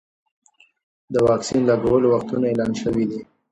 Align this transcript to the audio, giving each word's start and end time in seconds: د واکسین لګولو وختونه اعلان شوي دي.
د 1.13 1.15
واکسین 1.27 1.61
لګولو 1.69 2.07
وختونه 2.11 2.45
اعلان 2.47 2.71
شوي 2.81 3.05
دي. 3.11 3.21